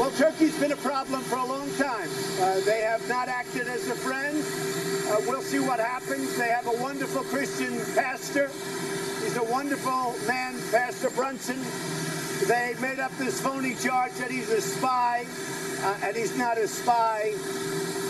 [0.00, 2.08] Well, Turkey's been a problem for a long time.
[2.40, 4.38] Uh, they have not acted as a friend.
[5.12, 6.38] Uh, we'll see what happens.
[6.38, 8.48] They have a wonderful Christian pastor.
[9.20, 11.60] He's a wonderful man, Pastor Brunson.
[12.48, 15.26] They made up this phony charge that he's a spy,
[15.82, 17.34] uh, and he's not a spy.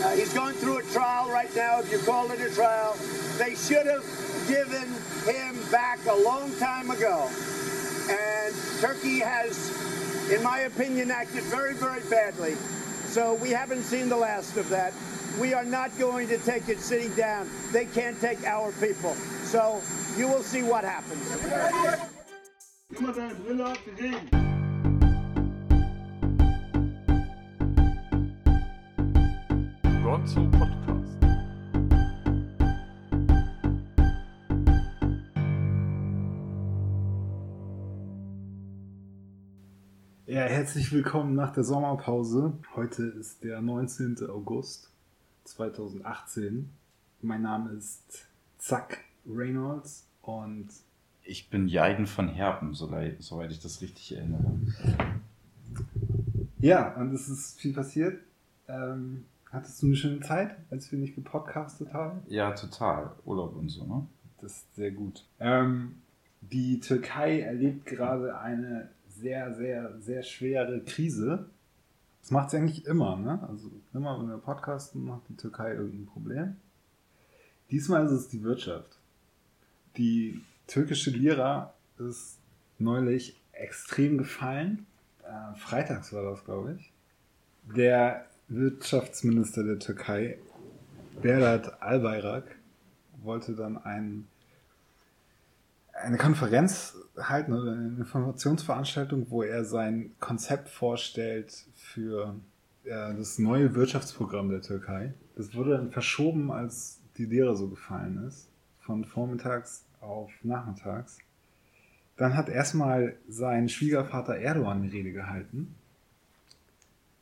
[0.05, 2.95] Uh, he's going through a trial right now, if you call it a trial.
[3.37, 4.05] They should have
[4.47, 4.87] given
[5.27, 7.29] him back a long time ago.
[8.09, 9.90] And Turkey has,
[10.31, 12.55] in my opinion, acted very, very badly.
[13.05, 14.93] So we haven't seen the last of that.
[15.39, 17.49] We are not going to take it sitting down.
[17.71, 19.13] They can't take our people.
[19.43, 19.81] So
[20.17, 21.21] you will see what happens.
[40.41, 42.53] Ja, herzlich willkommen nach der Sommerpause.
[42.75, 44.27] Heute ist der 19.
[44.27, 44.89] August
[45.43, 46.67] 2018.
[47.21, 48.25] Mein Name ist
[48.57, 50.69] Zack Reynolds und
[51.23, 54.59] Ich bin Jaiden von Herpen, soweit ich das richtig erinnere.
[56.57, 58.19] ja, und es ist viel passiert.
[58.67, 62.23] Ähm, hattest du eine schöne Zeit, als wir nicht gepodcastet haben?
[62.29, 63.11] Ja, total.
[63.25, 64.07] Urlaub und so, ne?
[64.41, 65.23] Das ist sehr gut.
[65.39, 66.01] Ähm,
[66.41, 68.89] die Türkei erlebt gerade eine
[69.21, 71.49] sehr, sehr, sehr schwere Krise.
[72.21, 73.47] Das macht sie eigentlich immer, ne?
[73.47, 76.55] Also immer, wenn wir podcasten, hat die Türkei irgendein Problem.
[77.71, 78.97] Diesmal ist es die Wirtschaft.
[79.97, 82.37] Die türkische Lira ist
[82.79, 84.85] neulich extrem gefallen.
[85.23, 86.91] Äh, freitags war das, glaube ich.
[87.75, 90.37] Der Wirtschaftsminister der Türkei,
[91.21, 92.55] Berat Albayrak,
[93.23, 94.27] wollte dann ein,
[96.03, 102.35] eine Konferenz halten oder eine Informationsveranstaltung, wo er sein Konzept vorstellt für
[102.83, 105.13] äh, das neue Wirtschaftsprogramm der Türkei.
[105.35, 111.19] Das wurde dann verschoben, als die Lehre so gefallen ist, von vormittags auf nachmittags.
[112.17, 115.75] Dann hat erstmal sein Schwiegervater Erdogan eine Rede gehalten.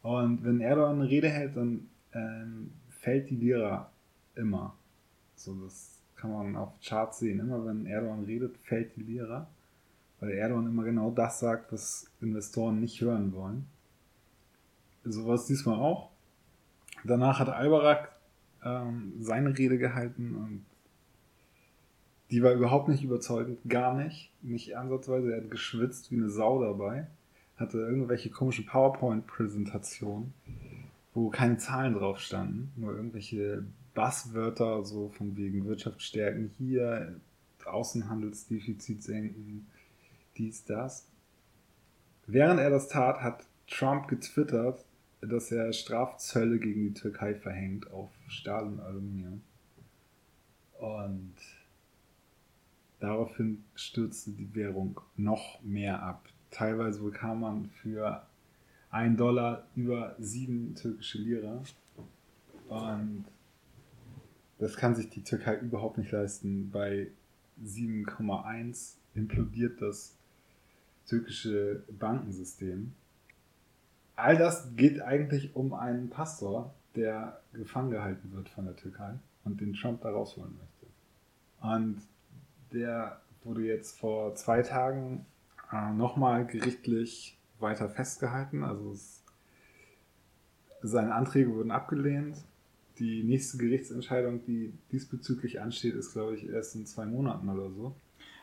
[0.01, 3.91] Und wenn Erdogan eine Rede hält, dann ähm, fällt die Lira
[4.35, 4.75] immer.
[5.35, 7.39] So, das kann man auf Charts sehen.
[7.39, 9.47] Immer wenn Erdogan redet, fällt die Lira.
[10.19, 13.65] Weil Erdogan immer genau das sagt, was Investoren nicht hören wollen.
[15.05, 16.09] So war es diesmal auch.
[17.05, 18.11] Danach hat Albarak
[18.63, 20.65] ähm, seine Rede gehalten und
[22.31, 25.31] die war überhaupt nicht überzeugend, gar nicht, nicht ansatzweise.
[25.31, 27.07] Er hat geschwitzt wie eine Sau dabei,
[27.57, 30.33] hatte irgendwelche komischen PowerPoint-Präsentationen,
[31.13, 33.63] wo keine Zahlen drauf standen, nur irgendwelche
[33.99, 37.19] Basswörter so von wegen Wirtschaft stärken hier,
[37.65, 39.67] Außenhandelsdefizit senken,
[40.37, 41.05] dies, das.
[42.25, 44.85] Während er das tat, hat Trump getwittert,
[45.19, 49.41] dass er Strafzölle gegen die Türkei verhängt auf Stahl und Aluminium.
[50.79, 51.35] Und
[53.01, 56.23] daraufhin stürzte die Währung noch mehr ab.
[56.51, 58.25] Teilweise bekam man für
[58.91, 61.61] einen Dollar über sieben türkische Lira.
[62.69, 63.25] Und
[64.59, 66.69] das kann sich die Türkei überhaupt nicht leisten.
[66.69, 67.07] Bei
[67.63, 70.15] 7,1 implodiert das
[71.07, 72.93] türkische Bankensystem.
[74.15, 79.15] All das geht eigentlich um einen Pastor, der gefangen gehalten wird von der Türkei
[79.45, 80.85] und den Trump da rausholen möchte.
[81.61, 82.01] Und
[82.73, 85.25] der wurde jetzt vor zwei Tagen
[85.71, 88.63] äh, nochmal gerichtlich weiter festgehalten.
[88.63, 89.23] Also es,
[90.81, 92.43] seine Anträge wurden abgelehnt.
[92.99, 97.95] Die nächste Gerichtsentscheidung, die diesbezüglich ansteht, ist, glaube ich, erst in zwei Monaten oder so.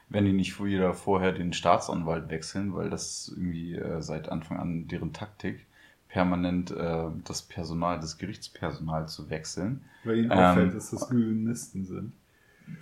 [0.08, 4.88] Wenn die nicht wieder vorher den Staatsanwalt wechseln, weil das irgendwie äh, seit Anfang an
[4.88, 5.66] deren Taktik
[6.08, 9.82] permanent äh, das Personal, das Gerichtspersonal zu wechseln.
[10.04, 12.12] Weil ihnen Ähm, auffällt, dass das Guionisten sind.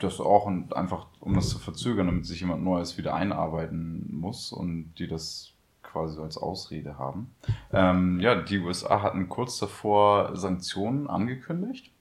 [0.00, 4.52] Das auch und einfach, um das zu verzögern, damit sich jemand Neues wieder einarbeiten muss
[4.52, 5.53] und die das
[5.94, 7.32] quasi so als Ausrede haben.
[7.72, 11.92] Ähm, ja, die USA hatten kurz davor Sanktionen angekündigt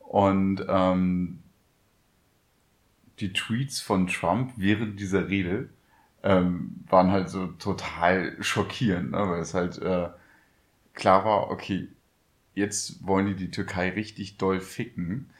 [0.00, 1.42] und ähm,
[3.18, 5.70] die Tweets von Trump während dieser Rede
[6.22, 9.18] ähm, waren halt so total schockierend, ne?
[9.18, 10.10] weil es halt äh,
[10.92, 11.88] klar war, okay,
[12.54, 15.30] jetzt wollen die die Türkei richtig doll ficken.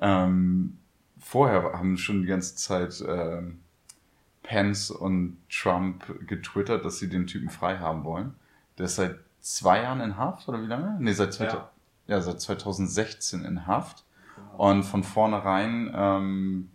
[0.00, 0.78] Ähm,
[1.18, 3.60] vorher haben schon die ganze Zeit ähm,
[4.50, 8.34] Pence und Trump getwittert, dass sie den Typen frei haben wollen.
[8.78, 10.96] Der ist seit zwei Jahren in Haft oder wie lange?
[10.98, 11.46] Nee, seit, Ja.
[11.46, 11.70] ja.
[12.08, 14.04] Ja, seit 2016 in Haft.
[14.58, 16.70] Und von vornherein ähm,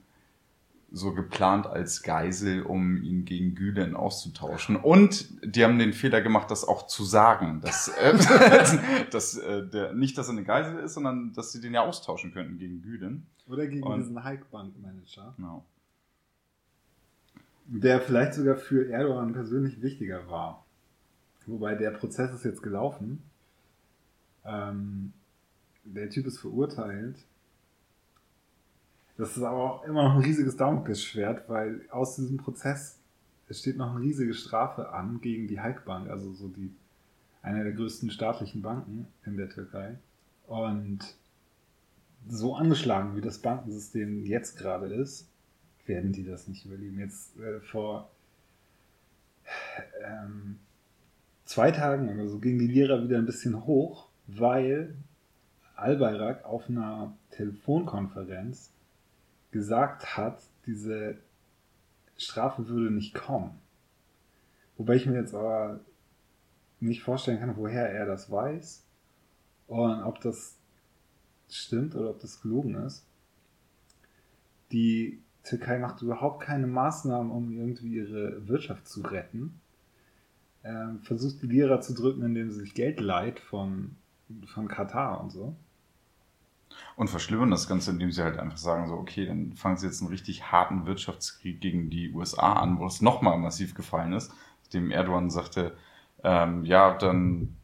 [0.89, 4.77] so geplant als Geisel, um ihn gegen Gülen auszutauschen.
[4.77, 8.13] Und die haben den Fehler gemacht, das auch zu sagen, dass, äh,
[9.12, 12.31] dass äh, der, nicht, dass er eine Geisel ist, sondern dass sie den ja austauschen
[12.31, 13.25] könnten gegen Gülen.
[13.50, 15.66] Oder gegen Und- diesen Hike-Bank-Manager, Genau.
[17.65, 20.65] Der vielleicht sogar für Erdogan persönlich wichtiger war.
[21.45, 23.23] Wobei der Prozess ist jetzt gelaufen.
[24.44, 25.13] Ähm,
[25.83, 27.17] der Typ ist verurteilt.
[29.17, 33.00] Das ist aber auch immer noch ein riesiges Damoklesschwert, weil aus diesem Prozess
[33.47, 36.73] es steht noch eine riesige Strafe an gegen die Halkbank, also so die
[37.41, 40.00] eine der größten staatlichen Banken in der Türkei.
[40.47, 41.00] Und
[42.27, 45.29] so angeschlagen wie das Bankensystem jetzt gerade ist,
[45.85, 46.99] werden die das nicht überleben.
[46.99, 48.09] Jetzt äh, vor
[50.03, 50.59] ähm,
[51.45, 54.95] zwei Tagen oder so ging die Lira wieder ein bisschen hoch, weil
[55.75, 58.71] Al-Bayrak auf einer Telefonkonferenz
[59.51, 61.17] gesagt hat, diese
[62.17, 63.59] Strafe würde nicht kommen.
[64.77, 65.79] Wobei ich mir jetzt aber
[66.79, 68.83] nicht vorstellen kann, woher er das weiß
[69.67, 70.55] und ob das
[71.49, 73.05] stimmt oder ob das gelogen ist.
[74.71, 79.62] Die Türkei macht überhaupt keine Maßnahmen, um irgendwie ihre Wirtschaft zu retten.
[80.63, 83.95] Ähm, versucht die Lira zu drücken, indem sie sich Geld leiht von,
[84.47, 85.56] von Katar und so.
[86.95, 90.01] Und verschlimmern das Ganze, indem sie halt einfach sagen, so, okay, dann fangen sie jetzt
[90.01, 94.33] einen richtig harten Wirtschaftskrieg gegen die USA an, wo es nochmal massiv gefallen ist,
[94.74, 95.77] dem Erdogan sagte,
[96.24, 97.56] ähm, ja, dann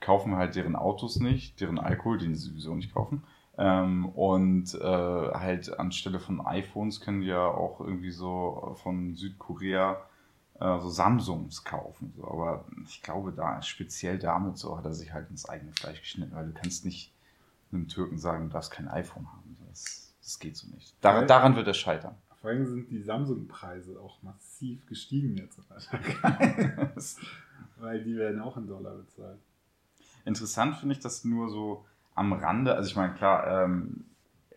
[0.00, 3.22] kaufen halt deren Autos nicht, deren Alkohol, den sie sowieso nicht kaufen.
[3.60, 10.00] Ähm, und äh, halt anstelle von iPhones können ja auch irgendwie so von Südkorea
[10.60, 12.12] äh, so Samsungs kaufen.
[12.16, 12.24] So.
[12.24, 16.34] Aber ich glaube, da speziell damit so hat er sich halt ins eigene Fleisch geschnitten,
[16.36, 17.12] weil du kannst nicht
[17.72, 19.56] einem Türken sagen, du darfst kein iPhone haben.
[19.68, 20.94] Das, das geht so nicht.
[21.00, 22.14] Dar daran wird er scheitern.
[22.40, 25.58] Vor allem sind die Samsung-Preise auch massiv gestiegen jetzt
[27.78, 29.40] weil die werden auch in Dollar bezahlt.
[30.24, 31.84] Interessant finde ich das nur so
[32.18, 32.74] am Rande.
[32.74, 34.04] Also ich meine, klar, ähm,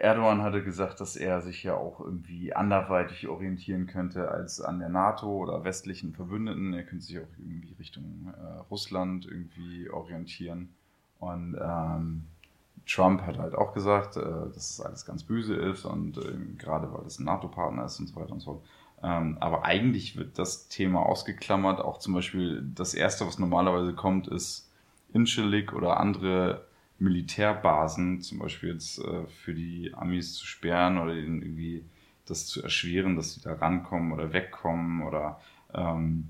[0.01, 4.89] Erdogan hatte gesagt, dass er sich ja auch irgendwie anderweitig orientieren könnte als an der
[4.89, 6.73] NATO oder westlichen Verbündeten.
[6.73, 10.73] Er könnte sich auch irgendwie Richtung äh, Russland irgendwie orientieren.
[11.19, 12.23] Und ähm,
[12.87, 16.91] Trump hat halt auch gesagt, äh, dass es alles ganz böse ist und äh, gerade
[16.91, 18.65] weil es ein NATO-Partner ist und so weiter und so fort.
[19.03, 21.79] Ähm, aber eigentlich wird das Thema ausgeklammert.
[21.79, 24.71] Auch zum Beispiel das erste, was normalerweise kommt, ist
[25.13, 26.65] Incirlik oder andere
[27.01, 31.83] Militärbasen, zum Beispiel jetzt äh, für die Amis zu sperren oder ihnen irgendwie
[32.25, 35.39] das zu erschweren, dass sie da rankommen oder wegkommen oder
[35.74, 36.30] ähm,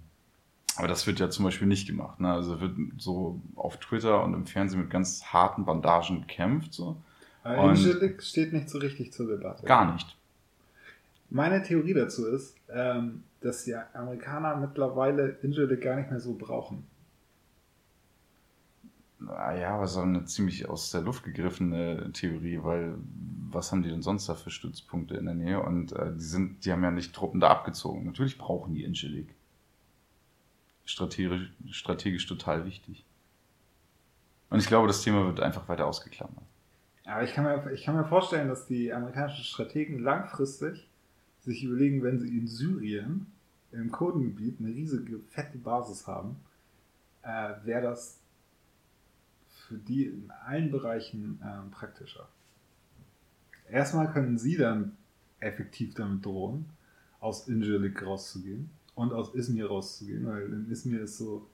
[0.78, 2.20] aber das wird ja zum Beispiel nicht gemacht.
[2.22, 2.32] Ne?
[2.32, 6.74] Also wird so auf Twitter und im Fernsehen mit ganz harten Bandagen gekämpft.
[6.74, 6.96] So.
[7.44, 9.66] Und- Incirlik steht nicht so richtig zur Debatte.
[9.66, 10.16] Gar nicht.
[11.30, 16.86] Meine Theorie dazu ist, ähm, dass die Amerikaner mittlerweile Incirlik gar nicht mehr so brauchen.
[19.22, 22.96] Naja, aber so eine ziemlich aus der Luft gegriffene Theorie, weil
[23.52, 25.62] was haben die denn sonst da für Stützpunkte in der Nähe?
[25.62, 28.06] Und äh, die sind, die haben ja nicht Truppen da abgezogen.
[28.06, 29.36] Natürlich brauchen die Incirlik.
[30.86, 33.06] Strategisch, strategisch total wichtig.
[34.50, 36.44] Und ich glaube, das Thema wird einfach weiter ausgeklammert.
[37.06, 40.88] Aber ich kann, mir, ich kann mir vorstellen, dass die amerikanischen Strategen langfristig
[41.42, 43.28] sich überlegen, wenn sie in Syrien,
[43.72, 46.38] im Kurdengebiet, eine riesige, fette Basis haben,
[47.22, 48.21] äh, wäre das
[49.72, 52.28] für die in allen Bereichen ähm, praktischer.
[53.70, 54.98] Erstmal können sie dann
[55.40, 56.66] effektiv damit drohen,
[57.22, 61.48] aus Incirlik rauszugehen und aus Izmir rauszugehen, weil in Izmir ist so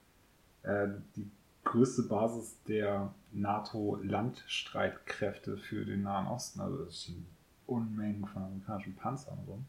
[0.64, 1.30] äh, die
[1.62, 6.58] größte Basis der NATO-Landstreitkräfte für den Nahen Osten.
[6.60, 7.24] Also es stehen
[7.68, 9.64] Unmengen von amerikanischen Panzern rum.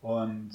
[0.00, 0.52] Und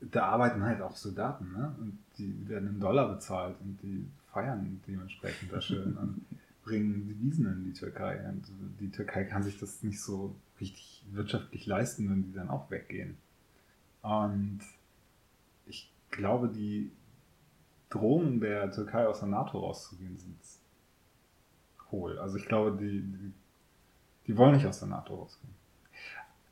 [0.00, 1.74] da arbeiten halt auch Soldaten, ne?
[1.80, 6.24] Und die werden in Dollar bezahlt und die feiern dementsprechend da schön und
[6.62, 8.20] bringen Devisen in die Türkei.
[8.28, 8.44] Und
[8.80, 13.16] die Türkei kann sich das nicht so richtig wirtschaftlich leisten, wenn die dann auch weggehen.
[14.02, 14.60] Und
[15.66, 16.92] ich glaube, die
[17.90, 20.38] Drohungen der Türkei aus der NATO rauszugehen sind
[21.90, 22.18] hohl.
[22.18, 23.32] Also ich glaube, die, die,
[24.26, 25.54] die wollen nicht aus der NATO rausgehen.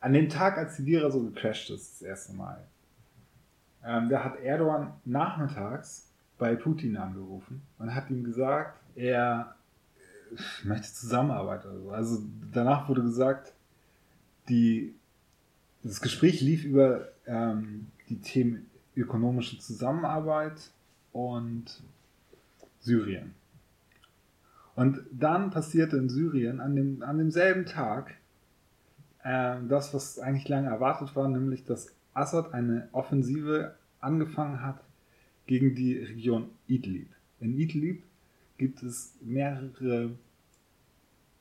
[0.01, 2.65] An dem Tag, als die Lira so gecrasht ist, das erste Mal,
[3.83, 6.08] ähm, da hat Erdogan nachmittags
[6.39, 9.55] bei Putin angerufen und hat ihm gesagt, er
[10.31, 11.91] äh, möchte Zusammenarbeit oder so.
[11.91, 13.53] Also danach wurde gesagt,
[14.47, 14.95] die,
[15.83, 20.71] das Gespräch lief über ähm, die Themen ökonomische Zusammenarbeit
[21.11, 21.83] und
[22.79, 23.35] Syrien.
[24.75, 28.15] Und dann passierte in Syrien an, dem, an demselben Tag
[29.25, 34.81] ähm, das, was eigentlich lange erwartet war, nämlich dass Assad eine Offensive angefangen hat
[35.49, 37.09] gegen die Region Idlib.
[37.39, 38.03] In Idlib
[38.59, 40.11] gibt es mehrere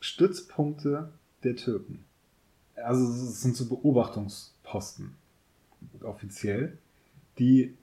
[0.00, 1.12] Stützpunkte
[1.45, 2.07] der Türken.
[2.75, 5.11] Also es sind so Beobachtungsposten
[6.00, 6.79] offiziell,
[7.38, 7.75] die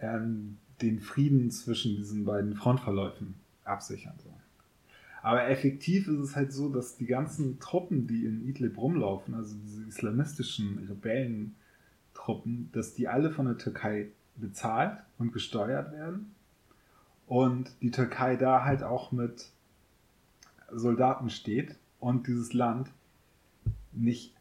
[0.00, 4.34] ähm, den Frieden zwischen diesen beiden Frontverläufen absichern sollen.
[5.22, 9.54] Aber effektiv ist es halt so, dass die ganzen Truppen, die in Idlib rumlaufen, also
[9.64, 16.34] diese islamistischen Rebellentruppen, dass die alle von der Türkei bezahlt und gesteuert werden.
[17.26, 19.50] Und die Türkei da halt auch mit
[20.70, 22.90] Soldaten steht und dieses Land
[23.92, 24.34] nicht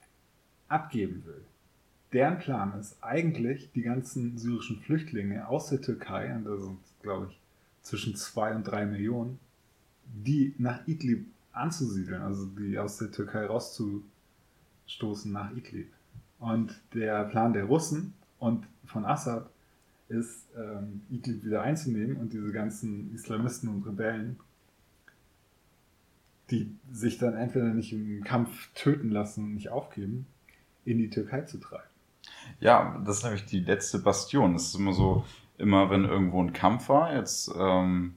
[0.67, 1.43] abgeben will.
[2.13, 7.27] Deren Plan ist eigentlich, die ganzen syrischen Flüchtlinge aus der Türkei, und da sind, glaube
[7.29, 7.39] ich,
[7.81, 9.39] zwischen zwei und drei Millionen,
[10.05, 15.91] die nach Idlib anzusiedeln, also die aus der Türkei rauszustoßen nach Idlib.
[16.39, 19.49] Und der Plan der Russen und von Assad
[20.11, 24.39] ist, ähm, Idlib wieder einzunehmen und diese ganzen Islamisten und Rebellen,
[26.49, 30.27] die sich dann entweder nicht im Kampf töten lassen und nicht aufgeben,
[30.83, 31.83] in die Türkei zu treiben.
[32.59, 34.53] Ja, das ist nämlich die letzte Bastion.
[34.53, 35.23] Das ist immer so,
[35.57, 38.15] immer wenn irgendwo ein Kampf war, jetzt ähm,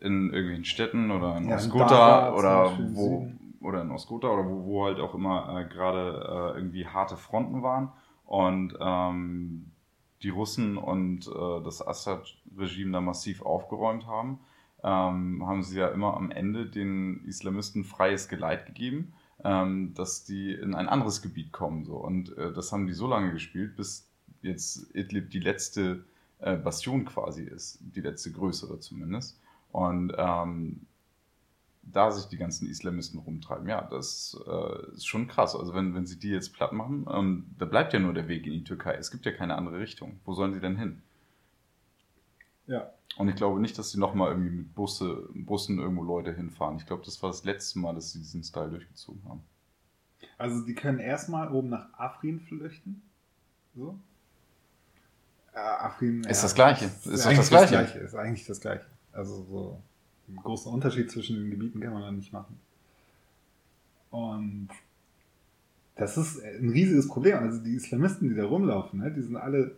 [0.00, 3.30] in irgendwelchen Städten oder in Ja, Osgota oder wo
[3.60, 7.62] oder in Osgota oder wo, wo halt auch immer äh, gerade äh, irgendwie harte Fronten
[7.62, 7.90] waren
[8.24, 9.72] und ähm,
[10.22, 14.40] die Russen und äh, das Assad-Regime da massiv aufgeräumt haben,
[14.82, 19.12] ähm, haben sie ja immer am Ende den Islamisten freies Geleit gegeben,
[19.44, 21.84] ähm, dass die in ein anderes Gebiet kommen.
[21.84, 21.96] So.
[21.96, 24.08] Und äh, das haben die so lange gespielt, bis
[24.42, 26.04] jetzt Idlib die letzte
[26.40, 29.40] äh, Bastion quasi ist, die letzte größere zumindest.
[29.72, 30.86] Und ähm,
[31.92, 35.54] da sich die ganzen Islamisten rumtreiben, ja, das äh, ist schon krass.
[35.54, 38.46] Also wenn, wenn sie die jetzt platt machen, ähm, da bleibt ja nur der Weg
[38.46, 38.94] in die Türkei.
[38.94, 40.20] Es gibt ja keine andere Richtung.
[40.24, 41.02] Wo sollen sie denn hin?
[42.66, 42.90] Ja.
[43.16, 46.76] Und ich glaube nicht, dass sie nochmal irgendwie mit Busse, Bussen irgendwo Leute hinfahren.
[46.76, 49.42] Ich glaube, das war das letzte Mal, dass sie diesen Style durchgezogen haben.
[50.36, 53.02] Also die können erstmal oben nach Afrin flüchten.
[53.74, 53.98] So.
[55.52, 56.84] Äh, Afrin, Ist das Gleiche.
[56.84, 57.98] Ist, Ist doch eigentlich das Gleiche.
[57.98, 58.86] Ist eigentlich das Gleiche.
[59.12, 59.82] Also so
[60.28, 62.58] einen großen Unterschied zwischen den Gebieten kann man da nicht machen.
[64.10, 64.68] Und
[65.96, 67.38] das ist ein riesiges Problem.
[67.38, 69.76] Also die Islamisten, die da rumlaufen, ne, die sind alle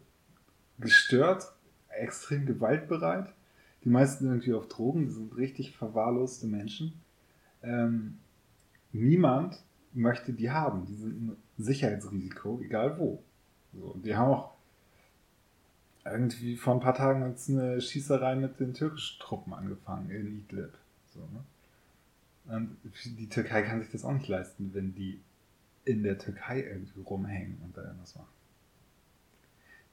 [0.79, 1.53] gestört,
[1.89, 3.33] extrem gewaltbereit.
[3.85, 6.93] Die meisten irgendwie auf Drogen, die sind richtig verwahrloste Menschen.
[7.63, 8.19] Ähm,
[8.93, 10.85] niemand möchte die haben.
[10.87, 13.23] Die sind ein Sicherheitsrisiko, egal wo.
[13.73, 14.53] So, die haben auch
[16.05, 20.73] irgendwie vor ein paar Tagen jetzt eine Schießerei mit den türkischen Truppen angefangen in Idlib.
[21.13, 21.45] So, ne?
[22.47, 25.21] Und die Türkei kann sich das auch nicht leisten, wenn die
[25.85, 28.29] in der Türkei irgendwie rumhängen und da irgendwas machen.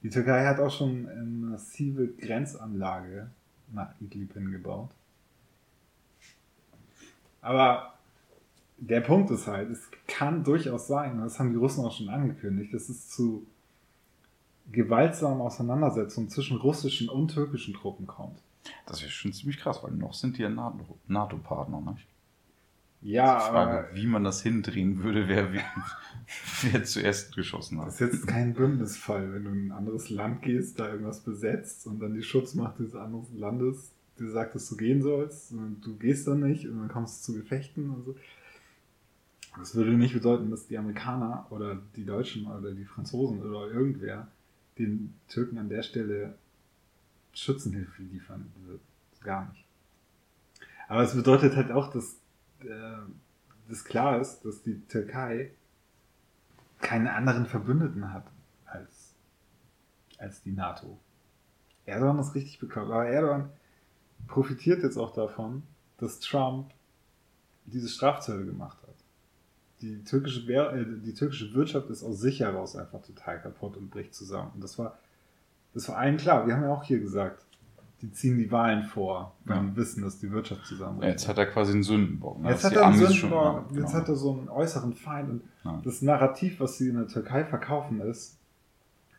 [0.02, 3.30] Die Türkei hat auch schon eine massive Grenzanlage
[3.72, 4.90] nach Idlib hingebaut.
[7.40, 7.94] Aber
[8.78, 12.08] der Punkt ist halt, es kann durchaus sein, und das haben die Russen auch schon
[12.08, 13.46] angekündigt, dass es zu
[14.72, 18.38] gewaltsamen Auseinandersetzungen zwischen russischen und türkischen Truppen kommt.
[18.86, 22.06] Das wäre schon ziemlich krass, weil noch sind die ja NATO- NATO-Partner, nicht?
[23.00, 27.92] Ja, Die Frage, wie man das hindrehen würde, wer, wer, zuerst geschossen das hat.
[27.94, 32.00] ist jetzt kein Bündnisfall, wenn du in ein anderes Land gehst, da irgendwas besetzt und
[32.00, 36.26] dann die Schutzmacht des anderen Landes dir sagt, dass du gehen sollst und du gehst
[36.26, 38.16] dann nicht und dann kommst du zu Gefechten und so.
[39.58, 44.26] Das würde nicht bedeuten, dass die Amerikaner oder die Deutschen oder die Franzosen oder irgendwer
[44.78, 46.34] den Türken an der Stelle
[47.32, 48.80] Schützenhilfe liefern wird.
[49.20, 49.64] Gar nicht.
[50.88, 52.20] Aber es bedeutet halt auch, dass
[52.60, 52.96] äh,
[53.68, 55.52] das klar ist, dass die Türkei
[56.80, 58.26] keine anderen Verbündeten hat
[58.64, 59.14] als,
[60.18, 60.98] als die NATO.
[61.84, 63.50] Erdogan ist richtig bekloppt, aber Erdogan
[64.26, 65.62] profitiert jetzt auch davon,
[65.98, 66.72] dass Trump
[67.66, 68.87] diese Strafzölle gemacht hat.
[69.80, 73.90] Die türkische, Wer- äh, die türkische Wirtschaft ist aus sich heraus einfach total kaputt und
[73.90, 74.50] bricht zusammen.
[74.54, 74.98] Und das war,
[75.74, 76.46] das war allen klar.
[76.46, 77.44] Wir haben ja auch hier gesagt,
[78.02, 79.62] die ziehen die Wahlen vor, wenn Ja.
[79.62, 81.04] die wissen, dass die Wirtschaft zusammenbricht.
[81.04, 82.40] Ja, jetzt hat er quasi einen Sündenbock.
[82.40, 82.50] ne?
[82.50, 83.92] Jetzt hat er einen Sündenbock, jetzt genau.
[83.92, 85.80] hat er so einen äußeren Feind und Ja.
[85.84, 88.36] das Narrativ, was sie in der Türkei verkaufen, ist,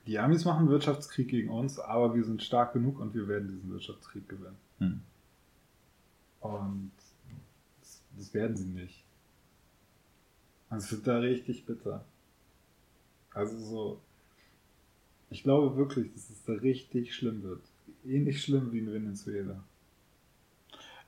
[0.07, 3.69] die Amis machen Wirtschaftskrieg gegen uns, aber wir sind stark genug und wir werden diesen
[3.71, 4.55] Wirtschaftskrieg gewinnen.
[4.79, 5.01] Hm.
[6.39, 6.91] Und
[7.81, 9.03] das, das werden sie nicht.
[10.69, 12.05] Also es wird da richtig bitter.
[13.33, 14.01] Also so,
[15.29, 17.61] ich glaube wirklich, dass es da richtig schlimm wird.
[18.05, 19.63] Ähnlich schlimm wie in Venezuela.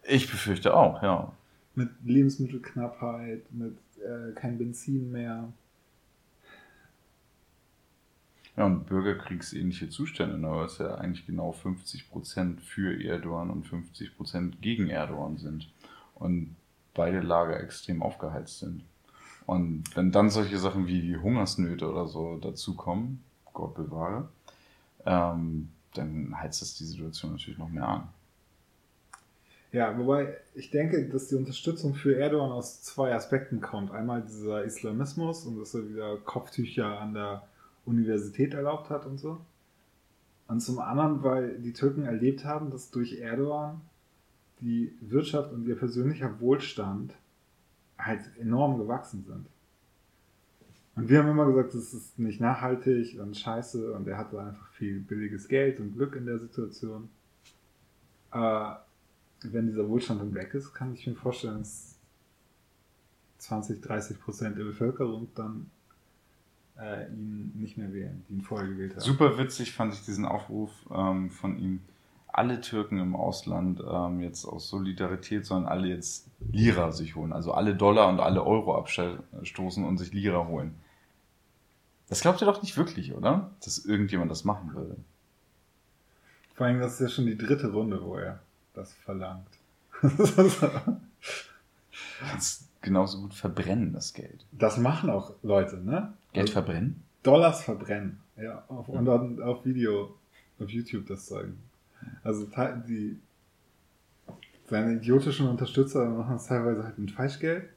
[0.04, 1.32] Ich befürchte auch, ja.
[1.76, 5.52] mit Lebensmittelknappheit, mit äh, kein Benzin mehr.
[8.58, 14.60] Ja, und bürgerkriegsähnliche Zustände, ne, weil es ja eigentlich genau 50% für Erdogan und 50%
[14.60, 15.72] gegen Erdogan sind.
[16.16, 16.56] Und
[16.94, 18.84] beide Lager extrem aufgeheizt sind.
[19.52, 24.30] Und wenn dann solche Sachen wie Hungersnöte oder so dazukommen, Gott bewahre,
[25.06, 28.08] ähm, dann heizt das die Situation natürlich noch mehr an.
[29.74, 33.92] Ja, wobei ich denke, dass die Unterstützung für Erdogan aus zwei Aspekten kommt.
[33.92, 37.46] Einmal dieser Islamismus und dass er wieder Kopftücher an der
[37.84, 39.42] Universität erlaubt hat und so.
[40.48, 43.82] Und zum anderen, weil die Türken erlebt haben, dass durch Erdogan
[44.62, 47.14] die Wirtschaft und ihr persönlicher Wohlstand
[48.06, 49.48] halt enorm gewachsen sind.
[50.96, 54.68] Und wir haben immer gesagt, das ist nicht nachhaltig und scheiße und er hatte einfach
[54.74, 57.10] viel billiges Geld und Glück in der Situation.
[58.30, 58.86] Aber
[59.44, 61.96] wenn dieser Wohlstand dann weg ist, kann ich mir vorstellen, dass
[63.38, 65.72] 20, 30 Prozent der Bevölkerung dann
[66.78, 69.02] äh, ihn nicht mehr wählen, die ihn vorher gewählt haben.
[69.02, 71.82] Super witzig fand ich diesen Aufruf ähm, von ihm.
[72.34, 77.34] Alle Türken im Ausland ähm, jetzt aus Solidarität sollen alle jetzt Lira sich holen.
[77.34, 80.76] Also alle Dollar und alle Euro abstoßen und sich Lira holen.
[82.08, 83.52] Das glaubt ihr doch nicht wirklich, oder?
[83.64, 84.96] Dass irgendjemand das machen würde.
[86.56, 88.40] Vor allem, das ist ja schon die dritte Runde, wo er
[88.74, 89.48] das verlangt.
[92.20, 94.46] Kannst genauso gut verbrennen, das Geld.
[94.52, 96.14] das machen auch Leute, ne?
[96.34, 97.04] Geld Also verbrennen?
[97.24, 98.20] Dollars verbrennen.
[98.38, 100.16] Ja, auf, und dann auf Video,
[100.60, 101.60] auf YouTube das zeigen.
[102.24, 102.48] Also
[102.88, 103.20] die
[104.72, 107.70] seine idiotischen Unterstützer machen es teilweise halt mit Falschgeld.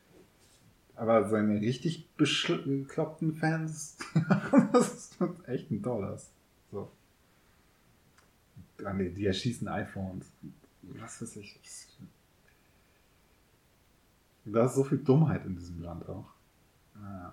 [0.97, 3.99] Aber seine richtig bekloppten Fans,
[4.73, 6.31] das ist mit echten Dollars.
[6.71, 6.89] So.
[8.85, 10.31] Ah, nee, die erschießen iPhones.
[10.83, 11.59] Was weiß ich.
[14.45, 16.31] Da ist so viel Dummheit in diesem Land auch.
[16.95, 17.33] Naja.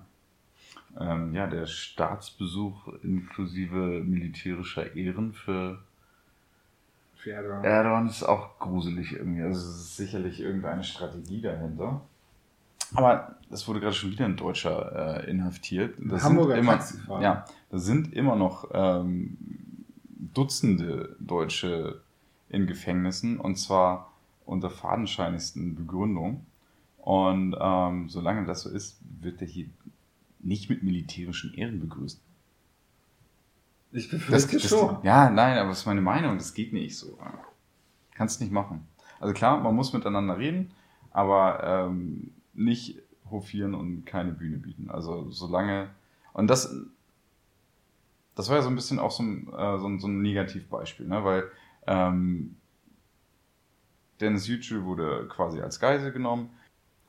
[0.99, 5.83] Ähm, ja, der Staatsbesuch inklusive militärischer Ehren für
[7.21, 7.63] Für Erdogan.
[7.63, 9.43] Erdogan ist auch gruselig irgendwie.
[9.43, 12.01] Also es ist sicherlich irgendeine Strategie dahinter.
[12.95, 15.95] Aber es wurde gerade schon wieder ein Deutscher äh, inhaftiert.
[15.99, 17.21] Das Hamburger sind immer, Taxifahrer.
[17.21, 19.37] Ja, da sind immer noch ähm,
[20.33, 22.01] Dutzende Deutsche
[22.49, 24.11] in Gefängnissen und zwar
[24.45, 26.47] unter fadenscheinigsten Begründungen.
[26.97, 29.67] Und ähm, solange das so ist, wird er hier
[30.39, 32.19] nicht mit militärischen Ehren begrüßt.
[33.91, 34.97] Ich Das, befürchte das, schon.
[35.03, 37.17] ja, nein, aber das ist meine Meinung, das geht nicht so.
[38.13, 38.87] Kannst nicht machen.
[39.19, 40.71] Also klar, man muss miteinander reden,
[41.11, 42.99] aber ähm, nicht
[43.29, 44.89] hofieren und keine Bühne bieten.
[44.89, 45.89] Also solange.
[46.33, 46.73] Und das,
[48.35, 51.07] das war ja so ein bisschen auch so ein, äh, so ein, so ein Negativbeispiel,
[51.07, 51.23] ne?
[51.23, 51.43] weil
[51.87, 52.55] ähm,
[54.19, 56.49] Dennis Yücel wurde quasi als Geisel genommen.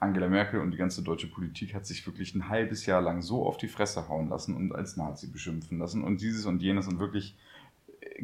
[0.03, 3.47] Angela Merkel und die ganze deutsche Politik hat sich wirklich ein halbes Jahr lang so
[3.47, 6.99] auf die Fresse hauen lassen und als Nazi beschimpfen lassen und dieses und jenes und
[6.99, 7.37] wirklich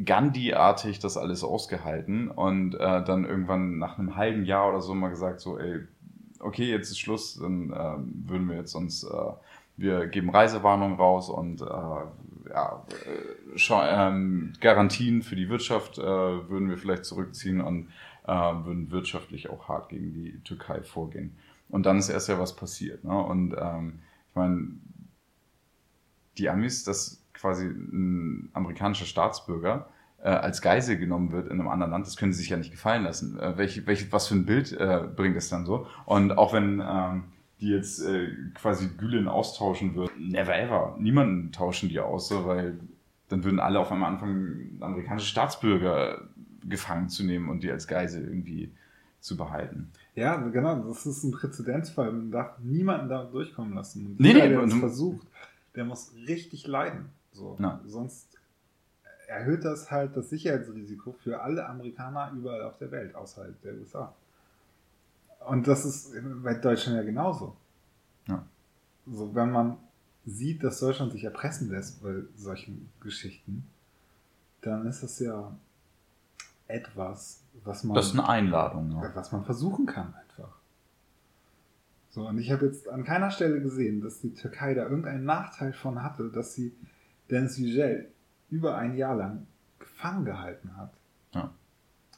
[0.03, 5.09] Gandhi-artig das alles ausgehalten und äh, dann irgendwann nach einem halben Jahr oder so mal
[5.09, 5.79] gesagt, so, ey,
[6.39, 9.31] okay, jetzt ist Schluss, dann ähm, würden wir jetzt uns, äh,
[9.77, 16.69] wir geben Reisewarnung raus und äh, ja, äh, ähm, Garantien für die Wirtschaft äh, würden
[16.69, 17.87] wir vielleicht zurückziehen und
[18.27, 21.37] äh, würden wirtschaftlich auch hart gegen die Türkei vorgehen.
[21.69, 23.03] Und dann ist erst ja was passiert.
[23.03, 23.17] Ne?
[23.17, 24.67] Und ähm, ich meine,
[26.37, 29.89] die Amis, dass quasi ein amerikanischer Staatsbürger
[30.21, 32.71] äh, als Geisel genommen wird in einem anderen Land, das können sie sich ja nicht
[32.71, 33.39] gefallen lassen.
[33.39, 35.87] Äh, welche, welche, was für ein Bild äh, bringt es dann so?
[36.05, 37.23] Und auch wenn ähm,
[37.61, 40.95] die jetzt äh, quasi Gülen austauschen würden, never ever.
[40.99, 42.79] Niemanden tauschen die aus, so, weil
[43.27, 46.29] dann würden alle auf einmal anfangen, amerikanische Staatsbürger
[46.63, 48.71] gefangen zu nehmen und die als Geisel irgendwie
[49.19, 49.91] zu behalten.
[50.15, 52.11] Ja, genau, das ist ein Präzedenzfall.
[52.11, 54.05] Man darf niemanden da durchkommen lassen.
[54.05, 55.27] Und Nee, jeder, nee, der das versucht,
[55.75, 57.09] der muss richtig leiden.
[57.31, 57.57] So.
[57.59, 57.79] Ja.
[57.85, 58.27] Sonst
[59.27, 64.13] erhöht das halt das Sicherheitsrisiko für alle Amerikaner überall auf der Welt, außerhalb der USA.
[65.47, 67.55] Und das ist bei Deutschland ja genauso.
[68.27, 68.45] Ja.
[69.05, 69.77] So, wenn man
[70.25, 73.65] sieht, dass Deutschland sich erpressen lässt bei solchen Geschichten,
[74.61, 75.55] dann ist das ja
[76.69, 78.91] etwas, was man Das ist eine Einladung.
[78.91, 79.11] Ja.
[79.13, 80.55] was man versuchen kann einfach.
[82.11, 85.73] So, und ich habe jetzt an keiner Stelle gesehen, dass die Türkei da irgendeinen Nachteil
[85.73, 86.73] von hatte, dass sie
[87.29, 88.11] Dennis Yücel
[88.49, 90.93] über ein Jahr lang gefangen gehalten hat.
[91.33, 91.51] Ja.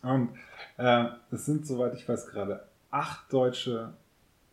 [0.01, 0.29] Und
[0.77, 3.93] äh, es sind, soweit ich weiß, gerade acht Deutsche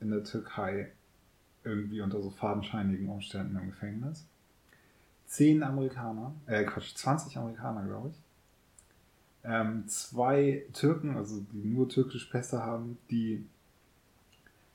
[0.01, 0.93] in der Türkei
[1.65, 4.27] irgendwie unter so fadenscheinigen Umständen im Gefängnis.
[5.27, 8.23] Zehn Amerikaner, äh Quatsch, 20 Amerikaner, glaube ich.
[9.45, 13.47] Ähm, zwei Türken, also die nur türkische Pässe haben, die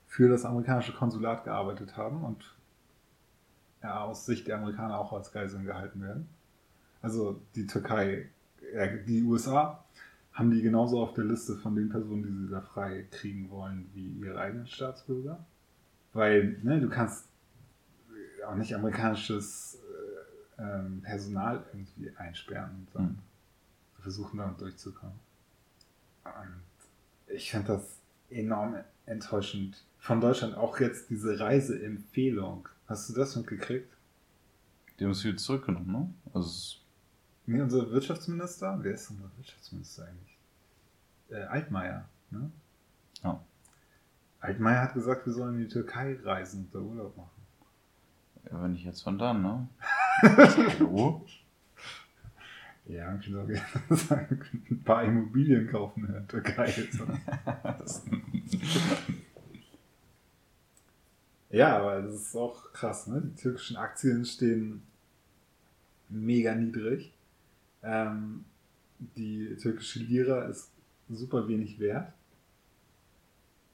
[0.08, 2.56] für das amerikanische Konsulat gearbeitet haben und
[3.82, 6.28] ja, aus Sicht der Amerikaner auch als Geiseln gehalten werden.
[7.02, 8.30] Also die Türkei,
[8.74, 9.84] äh, die USA
[10.32, 13.90] haben die genauso auf der Liste von den Personen, die sie da frei kriegen wollen,
[13.94, 15.46] wie ihre eigenen Staatsbürger.
[16.14, 17.28] Weil, ne, du kannst
[18.48, 19.80] auch nicht amerikanisches
[20.58, 23.18] äh, ähm, Personal irgendwie einsperren und dann Mhm.
[24.04, 25.20] Versuchen damit durchzukommen.
[26.26, 26.62] Und
[27.34, 29.84] ich finde das enorm enttäuschend.
[29.98, 32.68] Von Deutschland auch jetzt diese Reiseempfehlung.
[32.88, 33.92] Hast du das mitgekriegt?
[35.00, 36.14] Die haben es wieder zurückgenommen, ne?
[36.34, 36.78] Also,
[37.46, 40.38] Nee, unser Wirtschaftsminister, wer ist unser Wirtschaftsminister eigentlich?
[41.30, 42.52] Äh, Altmaier, ne?
[43.22, 43.44] ja.
[44.40, 47.42] Altmaier hat gesagt, wir sollen in die Türkei reisen und da Urlaub machen.
[48.50, 49.68] ja, wenn nicht jetzt, von dann, ne?
[50.22, 51.26] Hallo?
[52.86, 53.62] Ja, ich gerne
[54.70, 56.74] ein paar Immobilien kaufen in der Türkei.
[61.50, 63.22] Ja, aber das ist auch krass, ne?
[63.22, 64.82] Die türkischen Aktien stehen
[66.10, 67.14] mega niedrig.
[67.84, 68.44] Ähm,
[68.98, 70.72] die türkische Lira ist
[71.10, 72.12] super wenig wert.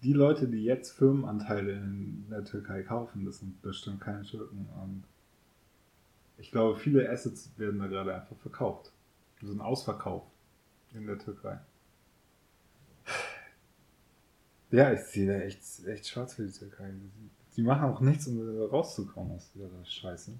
[0.04, 4.68] Die Leute, die jetzt Firmenanteile in der Türkei kaufen, das sind bestimmt keine Türken.
[4.82, 5.06] Und
[6.38, 8.92] ich glaube, viele Assets werden da gerade einfach verkauft.
[9.42, 10.24] So ein Ausverkauf
[10.94, 11.60] in der Türkei.
[14.72, 16.94] Ja, ich sehe da echt, echt schwarz für die Türkei.
[17.56, 20.34] Die machen auch nichts, um rauszukommen aus dieser Scheiße.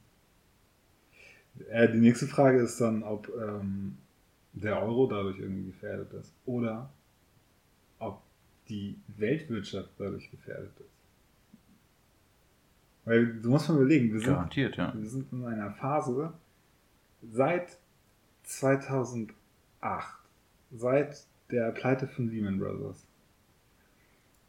[1.70, 3.98] Äh, die nächste Frage ist dann, ob ähm,
[4.54, 6.34] der Euro dadurch irgendwie gefährdet ist.
[6.46, 6.92] Oder
[7.98, 8.22] ob
[8.68, 11.00] die Weltwirtschaft dadurch gefährdet ist.
[13.06, 14.94] Weil du musst mal überlegen, wir sind, Garantiert, ja.
[14.96, 16.34] wir sind in einer Phase
[17.24, 17.79] seit
[18.50, 19.36] 2008,
[20.72, 23.06] seit der Pleite von Lehman Brothers,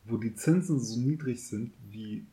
[0.06, 2.24] wo die Zinsen so niedrig sind wie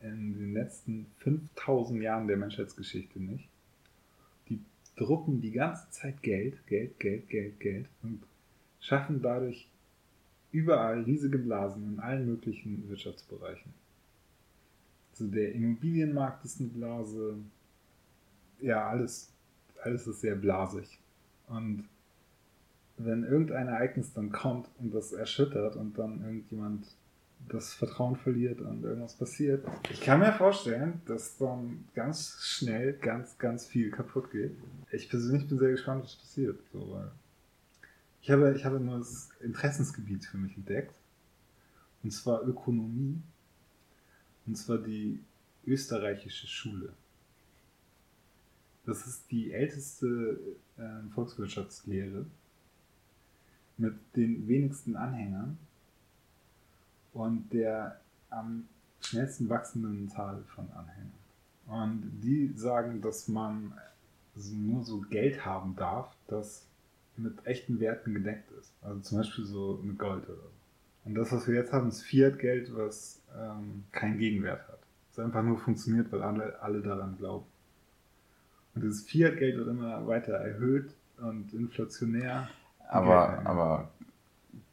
[0.00, 3.48] in den letzten 5000 Jahren der Menschheitsgeschichte nicht.
[4.48, 4.60] Die
[4.96, 8.22] drucken die ganze Zeit Geld, Geld, Geld, Geld, Geld und
[8.80, 9.68] schaffen dadurch
[10.52, 13.74] überall riesige Blasen in allen möglichen Wirtschaftsbereichen.
[15.10, 17.36] Also der Immobilienmarkt ist eine Blase.
[18.60, 19.35] Ja, alles,
[19.82, 20.98] alles ist sehr blasig.
[21.48, 21.88] Und
[22.98, 26.86] wenn irgendein Ereignis dann kommt und das erschüttert und dann irgendjemand
[27.48, 33.38] das Vertrauen verliert und irgendwas passiert, ich kann mir vorstellen, dass dann ganz schnell ganz,
[33.38, 34.56] ganz viel kaputt geht.
[34.90, 36.58] Ich persönlich bin sehr gespannt, was passiert.
[36.72, 37.10] So, weil
[38.22, 40.94] ich habe, ich habe nur das Interessensgebiet für mich entdeckt.
[42.02, 43.20] Und zwar Ökonomie.
[44.46, 45.20] Und zwar die
[45.66, 46.92] österreichische Schule.
[48.86, 50.38] Das ist die älteste
[50.78, 52.24] äh, Volkswirtschaftslehre
[53.76, 55.58] mit den wenigsten Anhängern
[57.12, 58.68] und der am
[59.00, 61.12] schnellsten wachsenden Zahl von Anhängern.
[61.66, 63.72] Und die sagen, dass man
[64.34, 66.64] nur so Geld haben darf, das
[67.16, 68.70] mit echten Werten gedeckt ist.
[68.82, 70.50] Also zum Beispiel so mit Gold oder so.
[71.04, 74.80] Und das, was wir jetzt haben, ist Fiat-Geld, was ähm, keinen Gegenwert hat.
[75.12, 77.46] Es einfach nur funktioniert, weil alle, alle daran glauben.
[78.76, 82.50] Und dieses Fiat-Geld wird immer weiter erhöht und inflationär.
[82.88, 83.46] Aber, Okay.
[83.46, 83.90] aber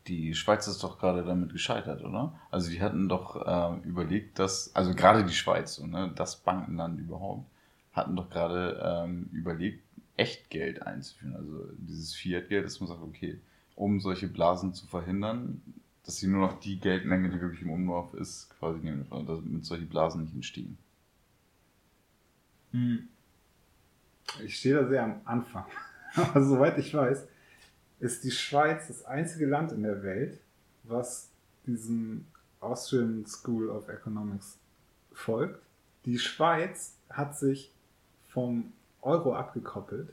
[0.07, 2.37] die Schweiz ist doch gerade damit gescheitert, oder?
[2.51, 6.99] Also die hatten doch ähm, überlegt, dass, also gerade die Schweiz, so, ne, das Bankenland
[6.99, 7.45] überhaupt,
[7.93, 9.81] hatten doch gerade ähm, überlegt,
[10.17, 11.35] Echtgeld einzuführen.
[11.35, 13.39] Also dieses Fiat-Geld, dass man sagt, okay,
[13.75, 15.61] um solche Blasen zu verhindern,
[16.05, 19.85] dass sie nur noch die Geldmenge, die wirklich im Umlauf ist, quasi nehmen, damit solche
[19.85, 20.77] Blasen nicht entstehen.
[24.43, 25.65] Ich stehe da sehr am Anfang.
[26.15, 27.27] Aber soweit ich weiß,
[27.99, 30.39] ist die Schweiz das einzige Land in der Welt,
[30.83, 31.29] was
[31.65, 32.25] diesem
[32.59, 34.57] Austrian School of Economics
[35.11, 35.61] folgt.
[36.05, 37.71] Die Schweiz hat sich
[38.29, 40.09] vom Euro abgekoppelt.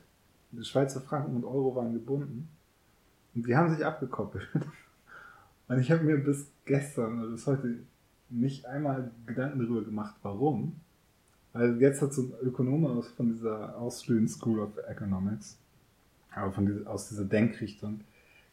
[0.51, 2.49] Die Schweizer Franken und Euro waren gebunden.
[3.33, 4.47] Und die haben sich abgekoppelt.
[5.67, 7.79] Und ich habe mir bis gestern oder bis heute
[8.29, 10.75] nicht einmal Gedanken darüber gemacht, warum.
[11.53, 15.57] Weil jetzt hat so ein Ökonom aus, von dieser Austrian School of Economics,
[16.33, 18.01] aber von dieser, aus dieser Denkrichtung,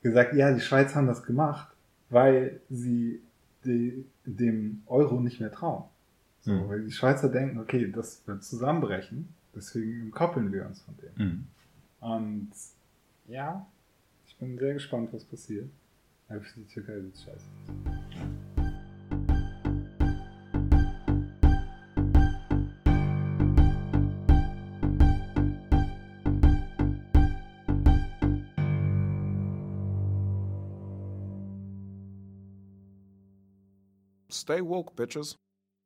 [0.03, 1.69] gesagt, ja, die Schweiz haben das gemacht,
[2.11, 3.21] weil sie
[3.65, 5.85] die, dem Euro nicht mehr trauen.
[6.41, 6.69] So, Mhm.
[6.69, 11.47] Weil die Schweizer denken, okay, das wird zusammenbrechen, deswegen koppeln wir uns von dem.
[12.01, 12.51] Und
[13.27, 13.67] ja,
[14.27, 15.69] ich bin sehr gespannt, was passiert.
[16.29, 17.98] Aber für die Türkei sieht es scheiße
[34.49, 35.37] Stay woke, bitches.